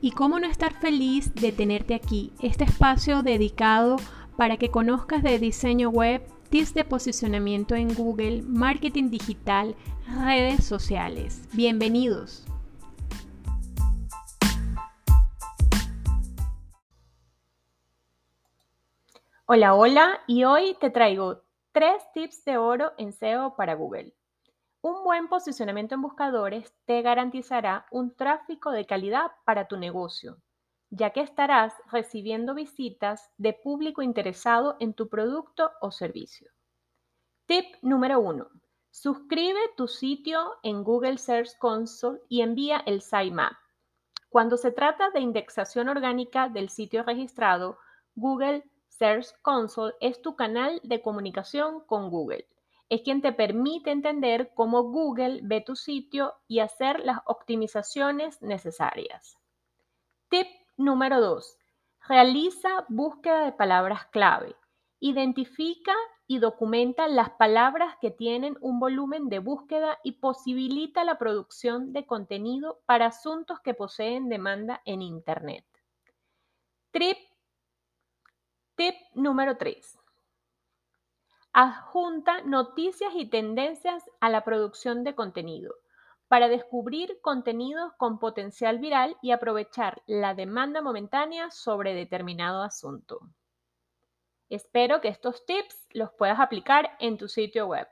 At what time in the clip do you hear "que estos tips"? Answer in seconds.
95.00-95.86